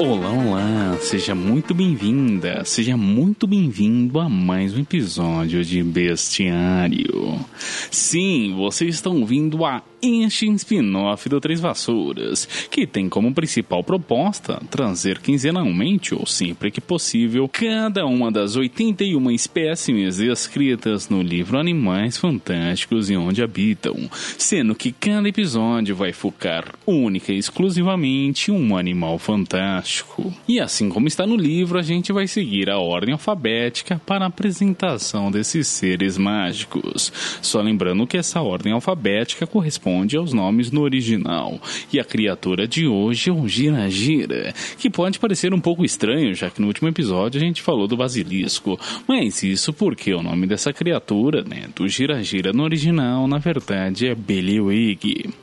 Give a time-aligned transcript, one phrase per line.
[0.00, 7.44] Olá, olá, seja muito bem-vinda, seja muito bem-vindo a mais um episódio de Bestiário.
[7.90, 14.60] Sim, vocês estão ouvindo a este spin-off do Três Vassouras, que tem como principal proposta
[14.70, 22.16] trazer quinzenalmente, ou sempre que possível, cada uma das 81 espécimes descritas no livro Animais
[22.16, 24.08] Fantásticos e Onde Habitam,
[24.38, 30.32] sendo que cada episódio vai focar única e exclusivamente um animal fantástico.
[30.46, 34.28] E assim como está no livro, a gente vai seguir a ordem alfabética para a
[34.28, 37.12] apresentação desses seres mágicos.
[37.42, 41.58] Só lembrando que essa ordem alfabética corresponde corresponde aos nomes no original.
[41.92, 46.50] E a criatura de hoje é um gira-gira, que pode parecer um pouco estranho, já
[46.50, 48.78] que no último episódio a gente falou do basilisco.
[49.06, 54.14] Mas isso porque o nome dessa criatura, né, do gira-gira no original, na verdade é
[54.14, 54.58] Billy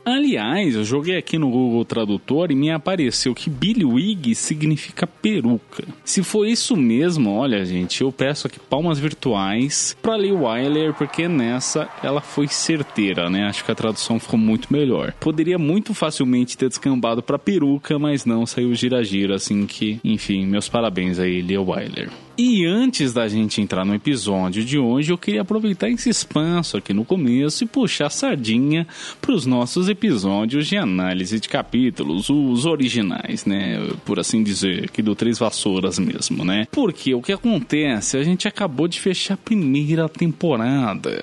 [0.04, 5.84] Aliás, eu joguei aqui no Google Tradutor e me apareceu que Billy significa peruca.
[6.04, 11.26] Se for isso mesmo, olha gente, eu peço aqui palmas virtuais para Lee Wyler, porque
[11.26, 13.44] nessa ela foi certeira, né?
[13.44, 15.12] Acho que a tradução ficou ficou muito melhor.
[15.18, 20.68] Poderia muito facilmente ter descambado para peruca, mas não saiu gira-gira, assim que, enfim, meus
[20.68, 22.10] parabéns aí, Leo Weiler.
[22.38, 26.92] E antes da gente entrar no episódio de hoje, eu queria aproveitar esse espaço aqui
[26.92, 28.86] no começo e puxar sardinha
[29.22, 33.78] para os nossos episódios de análise de capítulos, os originais, né?
[34.04, 36.68] Por assim dizer, aqui do Três Vassouras mesmo, né?
[36.70, 38.18] Porque o que acontece?
[38.18, 41.18] A gente acabou de fechar a primeira temporada.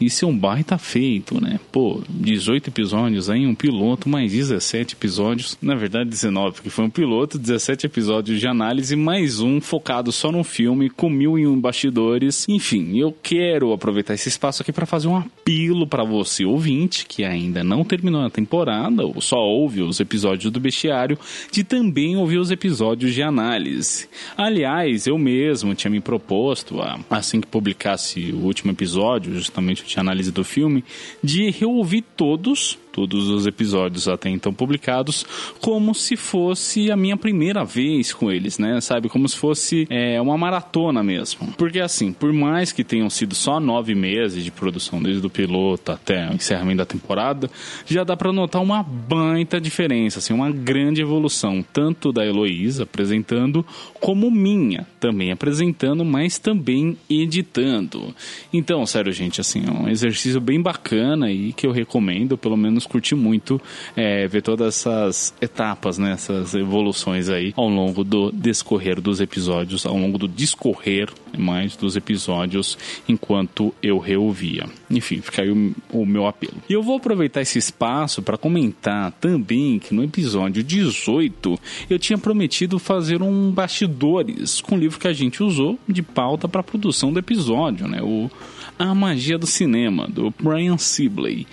[0.00, 1.60] Isso é um baita feito, né?
[1.70, 5.56] Pô, 18 episódios aí, um piloto, mais 17 episódios.
[5.62, 10.32] Na verdade, 19, porque foi um piloto, 17 episódios de análise, mais um focado só
[10.32, 12.44] no filme com mil e um bastidores.
[12.48, 17.22] Enfim, eu quero aproveitar esse espaço aqui para fazer um apelo para você, ouvinte, que
[17.22, 21.18] ainda não terminou a temporada ou só ouve os episódios do Bestiário,
[21.52, 24.08] de também ouvir os episódios de análise.
[24.36, 30.32] Aliás, eu mesmo tinha me proposto, assim que publicasse o último episódio, justamente de análise
[30.32, 30.82] do filme,
[31.22, 35.24] de reouvir todos todos os episódios até então publicados,
[35.60, 38.80] como se fosse a minha primeira vez com eles, né?
[38.80, 39.08] Sabe?
[39.08, 41.52] Como se fosse é, uma maratona mesmo.
[41.56, 45.92] Porque assim, por mais que tenham sido só nove meses de produção, desde o piloto
[45.92, 47.48] até o encerramento da temporada,
[47.86, 53.64] já dá para notar uma baita diferença, assim, uma grande evolução, tanto da Heloísa apresentando,
[54.00, 58.12] como minha também apresentando, mas também editando.
[58.52, 62.86] Então, sério, gente, assim, é um exercício bem bacana e que eu recomendo, pelo menos
[62.88, 63.60] curti muito
[63.96, 69.86] é, ver todas essas etapas, né, essas evoluções aí ao longo do discorrer dos episódios,
[69.86, 72.78] ao longo do discorrer mais dos episódios
[73.08, 74.66] enquanto eu reouvia.
[74.90, 76.56] Enfim, fica aí o, o meu apelo.
[76.68, 81.58] E eu vou aproveitar esse espaço para comentar também que no episódio 18
[81.90, 86.48] eu tinha prometido fazer um bastidores com o livro que a gente usou de pauta
[86.48, 88.00] para a produção do episódio, né?
[88.02, 88.30] O
[88.78, 91.46] A Magia do Cinema, do Brian Sibley.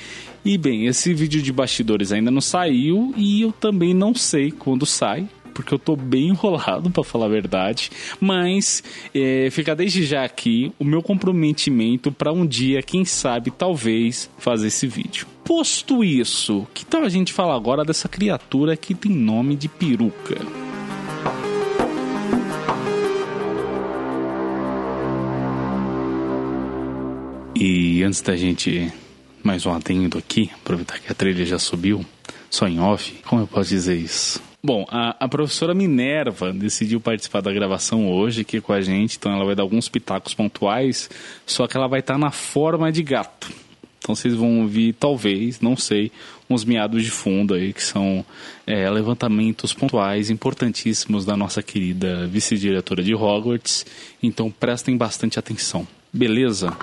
[0.46, 4.86] E bem, esse vídeo de bastidores ainda não saiu e eu também não sei quando
[4.86, 7.90] sai, porque eu tô bem enrolado para falar a verdade,
[8.22, 14.30] mas é, fica desde já aqui o meu comprometimento para um dia, quem sabe, talvez
[14.38, 15.26] fazer esse vídeo.
[15.44, 20.40] Posto isso, que tal a gente falar agora dessa criatura que tem nome de peruca?
[27.56, 28.94] E antes da gente
[29.46, 32.04] mais um atendo aqui, aproveitar que a trilha já subiu,
[32.50, 34.42] só em off, como eu posso dizer isso?
[34.64, 39.32] Bom, a, a, professora Minerva decidiu participar da gravação hoje aqui com a gente, então
[39.32, 41.08] ela vai dar alguns pitacos pontuais,
[41.46, 43.54] só que ela vai estar na forma de gato.
[44.00, 46.12] Então vocês vão ouvir, talvez, não sei,
[46.50, 48.26] uns miados de fundo aí, que são
[48.66, 53.86] é, levantamentos pontuais importantíssimos da nossa querida vice-diretora de Hogwarts.
[54.22, 55.88] Então prestem bastante atenção.
[56.12, 56.76] Beleza?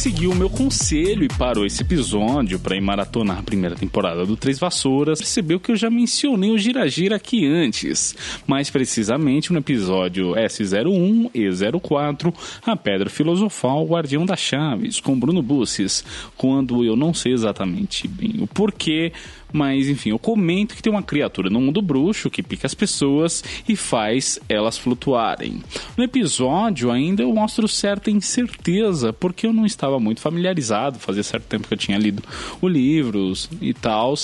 [0.00, 4.34] Seguiu o meu conselho e parou esse episódio para ir maratonar a primeira temporada do
[4.34, 8.16] Três Vassouras, percebeu que eu já mencionei o Gira-Gira aqui antes,
[8.46, 12.32] mais precisamente no episódio S01 e 04,
[12.64, 16.02] A Pedra Filosofal, Guardião das Chaves, com Bruno Busses,
[16.34, 19.12] quando eu não sei exatamente bem o porquê,
[19.52, 23.42] mas enfim, eu comento que tem uma criatura no mundo bruxo que pica as pessoas
[23.68, 25.62] e faz elas flutuarem.
[25.96, 31.44] No episódio ainda eu mostro certa incerteza, porque eu não estava muito familiarizado, fazia certo
[31.44, 32.22] tempo que eu tinha lido
[32.60, 34.14] os livros e tal,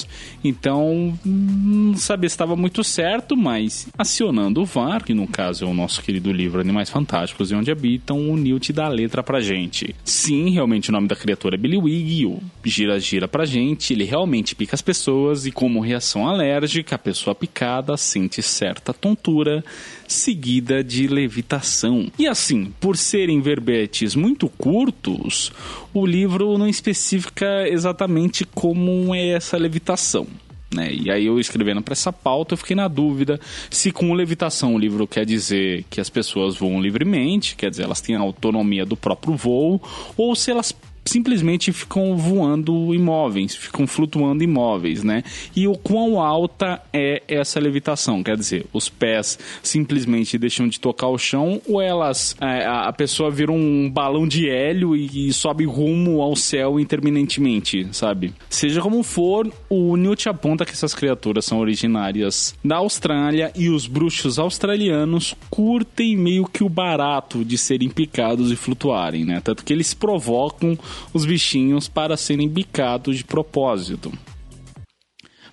[0.42, 5.68] então não sabia se estava muito certo, mas acionando o VAR, que no caso é
[5.68, 9.40] o nosso querido livro Animais Fantásticos e Onde Habitam, o Newt dá a letra pra
[9.40, 9.94] gente.
[10.04, 14.04] Sim, realmente o nome da criatura é Billy Wig, o gira gira pra gente, ele
[14.04, 19.64] realmente pica as pessoas e, como reação alérgica, a pessoa picada sente certa tontura
[20.08, 22.10] seguida de levitação.
[22.18, 25.52] E assim, por serem verbetes muito curtos,
[25.92, 30.26] o livro não especifica exatamente como é essa levitação.
[30.74, 30.92] Né?
[30.92, 34.78] E aí eu escrevendo para essa pauta, eu fiquei na dúvida se com levitação o
[34.78, 38.96] livro quer dizer que as pessoas voam livremente, quer dizer, elas têm a autonomia do
[38.96, 39.80] próprio voo,
[40.16, 40.74] ou se elas
[41.06, 45.22] simplesmente ficam voando imóveis, ficam flutuando imóveis, né?
[45.54, 48.22] E o quão alta é essa levitação?
[48.22, 53.30] Quer dizer, os pés simplesmente deixam de tocar o chão ou elas é, a pessoa
[53.30, 58.34] vira um balão de hélio e, e sobe rumo ao céu interminentemente, sabe?
[58.48, 63.86] Seja como for, o Newt aponta que essas criaturas são originárias da Austrália e os
[63.86, 69.40] bruxos australianos curtem meio que o barato de serem picados e flutuarem, né?
[69.42, 70.76] Tanto que eles provocam
[71.12, 74.12] os bichinhos para serem bicados de propósito.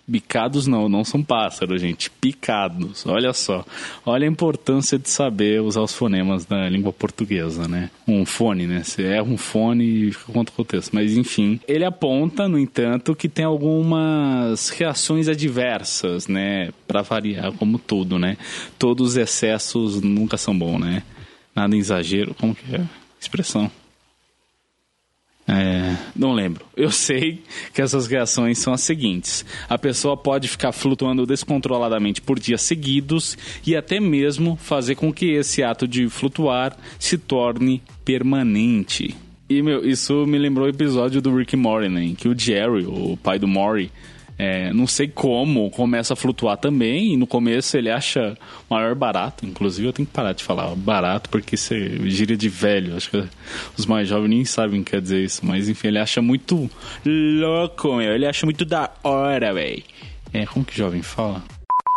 [0.05, 2.09] Bicados não, não são pássaros, gente.
[2.09, 3.05] Picados.
[3.05, 3.65] Olha só.
[4.05, 7.89] Olha a importância de saber usar os fonemas da língua portuguesa, né?
[8.05, 8.83] Um fone, né?
[8.83, 10.91] Você erra um fone e fica contra o contexto.
[10.93, 11.57] Mas enfim.
[11.65, 16.71] Ele aponta, no entanto, que tem algumas reações adversas, né?
[16.85, 18.37] Para variar, como tudo, né?
[18.77, 21.03] Todos os excessos nunca são bons, né?
[21.55, 22.33] Nada em exagero.
[22.33, 22.81] Como que é?
[23.21, 23.71] Expressão.
[25.47, 26.65] É, não lembro.
[26.75, 27.43] Eu sei
[27.73, 33.37] que essas reações são as seguintes: a pessoa pode ficar flutuando descontroladamente por dias seguidos
[33.65, 39.15] e até mesmo fazer com que esse ato de flutuar se torne permanente.
[39.49, 43.17] E meu, isso me lembrou o episódio do Rick Morty, né, que o Jerry, o
[43.21, 43.91] pai do Morty,
[44.37, 47.13] é, não sei como, começa a flutuar também.
[47.13, 48.37] E no começo ele acha
[48.69, 49.45] maior barato.
[49.45, 52.95] Inclusive eu tenho que parar de falar barato porque você gira de velho.
[52.95, 53.23] Acho que
[53.77, 55.45] os mais jovens nem sabem o que quer dizer isso.
[55.45, 56.69] Mas enfim, ele acha muito
[57.05, 58.13] louco, meu.
[58.13, 59.83] Ele acha muito da hora, velho.
[60.33, 61.43] É, como que jovem fala?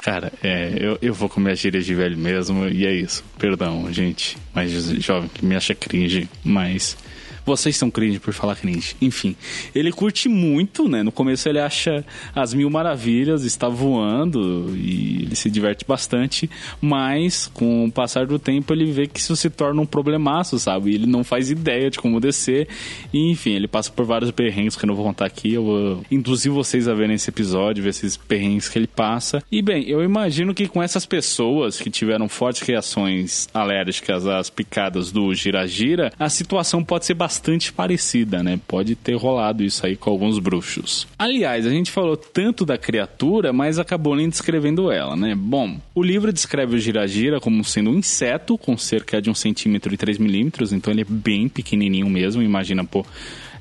[0.02, 3.24] Cara, é, eu, eu vou comer as gírias de velho mesmo e é isso.
[3.38, 6.96] Perdão, gente, mais jovem que me acha cringe, mas
[7.46, 8.96] vocês são cringe por falar cringe.
[9.00, 9.36] Enfim,
[9.72, 11.02] ele curte muito, né?
[11.04, 12.04] No começo ele acha
[12.34, 16.50] as mil maravilhas, está voando e ele se diverte bastante,
[16.80, 20.94] mas com o passar do tempo ele vê que isso se torna um problemaço, sabe?
[20.94, 22.66] Ele não faz ideia de como descer.
[23.12, 25.54] E, enfim, ele passa por vários perrengues que eu não vou contar aqui.
[25.54, 29.42] Eu vou induzir vocês a verem esse episódio, ver esses perrengues que ele passa.
[29.52, 35.12] E bem, eu imagino que com essas pessoas que tiveram fortes reações alérgicas às picadas
[35.12, 38.58] do gira-gira, a situação pode ser bastante bastante parecida, né?
[38.66, 41.06] Pode ter rolado isso aí com alguns bruxos.
[41.18, 45.34] Aliás, a gente falou tanto da criatura, mas acabou nem descrevendo ela, né?
[45.36, 49.92] Bom, o livro descreve o gira-gira como sendo um inseto com cerca de um centímetro
[49.92, 52.42] e 3 milímetros, então ele é bem pequenininho mesmo.
[52.42, 53.04] Imagina, pô,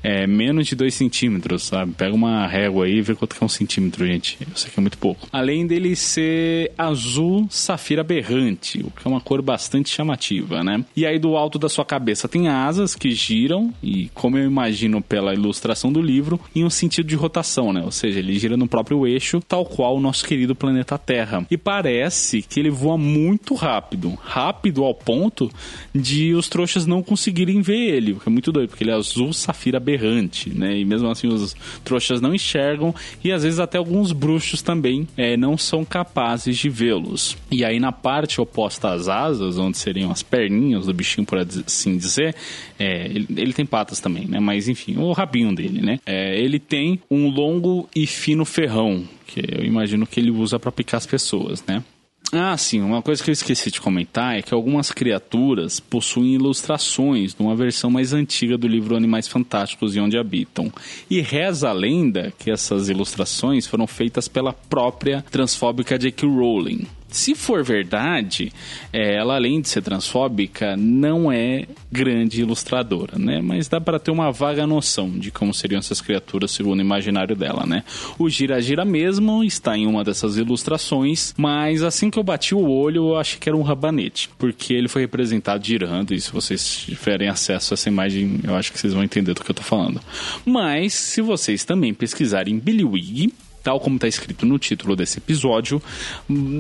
[0.06, 1.94] é, menos de 2 centímetros, sabe?
[1.94, 4.38] Pega uma régua aí e vê quanto que é um centímetro, gente.
[4.40, 5.28] Eu sei que é muito pouco.
[5.32, 10.86] Além dele ser azul safira berrante, o que é uma cor bastante chamativa, né?
[10.96, 15.02] E aí do alto da sua cabeça tem asas que giram e, como eu imagino
[15.02, 17.82] pela ilustração do livro, em um sentido de rotação, né?
[17.84, 21.48] Ou seja, ele gira no próprio eixo, tal qual o nosso querido planeta Terra.
[21.50, 25.50] E parece que ele voa muito rápido, rápido ao ponto
[25.96, 28.94] de os trouxas não conseguirem ver ele, o que é muito doido, porque ele é
[28.94, 30.78] azul safira berrante errante, né?
[30.78, 35.36] E mesmo assim os trouxas não enxergam e às vezes até alguns bruxos também é,
[35.36, 37.38] não são capazes de vê-los.
[37.52, 41.98] E aí na parte oposta às asas, onde seriam as perninhas do bichinho, por assim
[41.98, 42.36] dizer,
[42.78, 44.40] é, ele, ele, tem patas também, né?
[44.40, 46.00] Mas enfim, o rabinho dele, né?
[46.06, 50.72] É, ele tem um longo e fino ferrão, que eu imagino que ele usa para
[50.72, 51.84] picar as pessoas, né?
[52.32, 57.34] Ah, sim, uma coisa que eu esqueci de comentar é que algumas criaturas possuem ilustrações
[57.34, 60.72] de uma versão mais antiga do livro Animais Fantásticos e Onde Habitam.
[61.10, 66.28] E reza a lenda que essas ilustrações foram feitas pela própria transfóbica J.K.
[66.28, 66.88] Rowling.
[67.16, 68.52] Se for verdade,
[68.92, 73.40] é, ela além de ser transfóbica, não é grande ilustradora, né?
[73.42, 77.34] Mas dá para ter uma vaga noção de como seriam essas criaturas segundo o imaginário
[77.34, 77.86] dela, né?
[78.20, 82.68] O Gira Gira mesmo está em uma dessas ilustrações, mas assim que eu bati o
[82.70, 86.84] olho, eu achei que era um rabanete, porque ele foi representado girando, e se vocês
[86.86, 89.64] tiverem acesso a essa imagem, eu acho que vocês vão entender do que eu tô
[89.64, 90.02] falando.
[90.46, 93.34] Mas, se vocês também pesquisarem Billy Wig,
[93.66, 95.82] tal como está escrito no título desse episódio,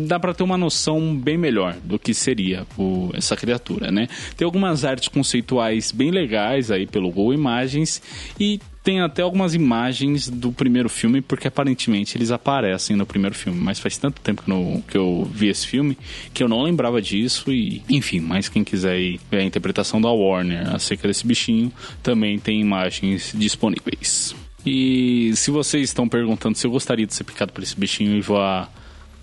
[0.07, 4.07] dá para ter uma noção bem melhor do que seria o, essa criatura, né?
[4.35, 8.01] Tem algumas artes conceituais bem legais aí pelo Google Imagens
[8.39, 13.59] e tem até algumas imagens do primeiro filme, porque aparentemente eles aparecem no primeiro filme.
[13.59, 15.97] Mas faz tanto tempo que, que eu vi esse filme
[16.33, 17.51] que eu não lembrava disso.
[17.51, 21.71] E, enfim, mas quem quiser ver a interpretação da Warner acerca desse bichinho,
[22.03, 24.35] também tem imagens disponíveis.
[24.65, 28.21] E se vocês estão perguntando se eu gostaria de ser picado por esse bichinho e
[28.21, 28.71] voar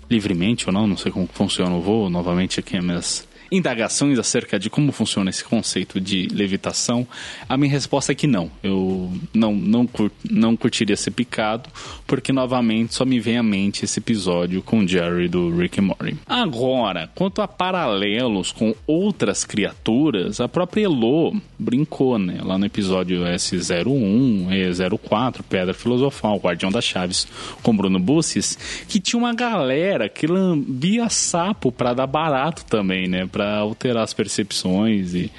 [0.09, 4.57] livremente ou não, não sei como funciona o voo, novamente aqui as minhas indagações acerca
[4.57, 7.07] de como funciona esse conceito de levitação,
[7.47, 8.49] a minha resposta é que não.
[8.63, 11.69] Eu não, não, cur, não curtiria ser picado,
[12.07, 15.83] porque novamente só me vem à mente esse episódio com o Jerry do Rick and
[15.83, 16.17] Morty.
[16.25, 22.39] Agora, quanto a paralelos com outras criaturas, a própria Elo brincou, né?
[22.43, 27.27] Lá no episódio S01, E04, Pedra Filosofal, Guardião das Chaves,
[27.61, 28.57] com Bruno Bussis,
[28.87, 33.27] que tinha uma galera que lambia sapo para dar barato também, né?
[33.27, 35.29] Pra para alterar as percepções e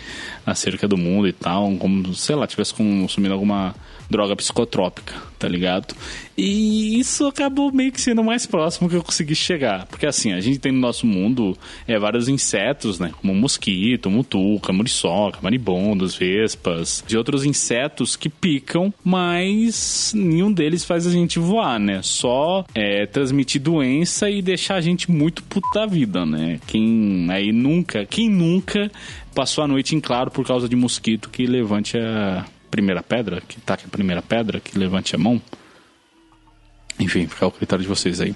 [0.44, 3.74] acerca do mundo e tal, como, sei lá, tivesse consumindo alguma
[4.08, 5.94] droga psicotrópica, tá ligado?
[6.36, 9.86] E isso acabou meio que sendo mais próximo que eu consegui chegar.
[9.86, 11.56] Porque assim, a gente tem no nosso mundo
[11.86, 13.12] é, vários insetos, né?
[13.20, 21.06] Como mosquito, mutuca, muriçoca, maribondos, vespas, de outros insetos que picam, mas nenhum deles faz
[21.06, 22.00] a gente voar, né?
[22.02, 26.60] Só é, transmitir doença e deixar a gente muito puta da vida, né?
[26.66, 28.90] Quem aí nunca, quem nunca
[29.34, 33.60] passou a noite em claro por causa de mosquito que levante a primeira pedra, que
[33.60, 35.40] taque a primeira pedra, que levante a mão.
[36.98, 38.34] Enfim, fica ao critério de vocês aí.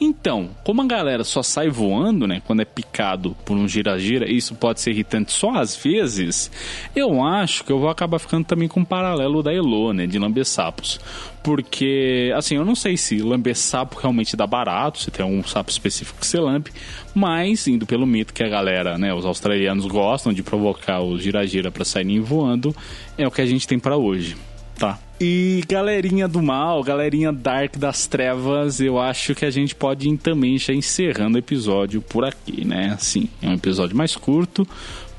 [0.00, 4.54] Então, como a galera só sai voando, né, quando é picado por um gira-gira, isso
[4.54, 6.50] pode ser irritante só às vezes,
[6.94, 10.18] eu acho que eu vou acabar ficando também com um paralelo da Elo, né, de
[10.18, 11.00] lamber sapos.
[11.42, 15.70] Porque, assim, eu não sei se lamber sapo realmente dá barato, se tem algum sapo
[15.70, 16.72] específico que você lambe,
[17.14, 21.70] mas, indo pelo mito que a galera, né, os australianos gostam de provocar os gira-gira
[21.70, 22.74] para saírem voando,
[23.16, 24.36] é o que a gente tem para hoje,
[24.78, 24.98] tá?
[25.24, 30.16] E galerinha do mal, galerinha dark das trevas, eu acho que a gente pode ir
[30.16, 32.96] também já encerrando o episódio por aqui, né?
[32.98, 34.66] Sim, é um episódio mais curto,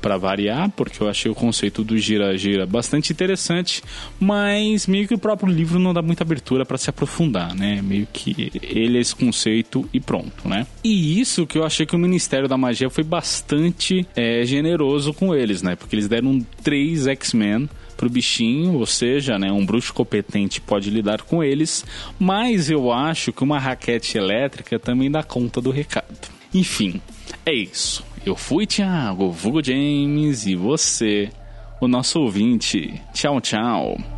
[0.02, 3.82] para variar, porque eu achei o conceito do gira-gira bastante interessante,
[4.20, 7.80] mas meio que o próprio livro não dá muita abertura para se aprofundar, né?
[7.80, 10.66] Meio que ele é esse conceito e pronto, né?
[10.84, 15.34] E isso que eu achei que o Ministério da Magia foi bastante é, generoso com
[15.34, 15.74] eles, né?
[15.74, 21.22] Porque eles deram três X-Men pro bichinho, ou seja, né, um bruxo competente pode lidar
[21.22, 21.84] com eles,
[22.18, 26.28] mas eu acho que uma raquete elétrica também dá conta do recado.
[26.52, 27.00] Enfim,
[27.44, 28.04] é isso.
[28.24, 31.30] Eu fui Thiago, Vugo James e você,
[31.80, 33.00] o nosso ouvinte.
[33.12, 34.13] Tchau, tchau.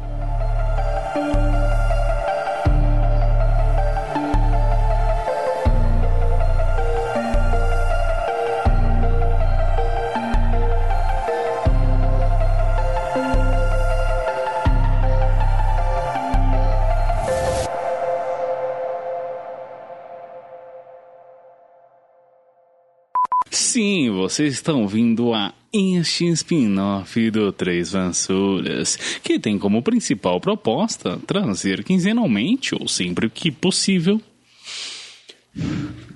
[23.57, 31.19] Sim, vocês estão ouvindo a este spin-off do Três Vassouras, que tem como principal proposta
[31.27, 34.21] trazer quinzenalmente ou sempre que possível.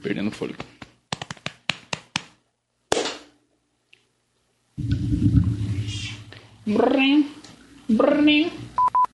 [0.02, 0.62] Perdendo fôlego.
[6.66, 7.24] Brrr,
[7.88, 8.59] brrr.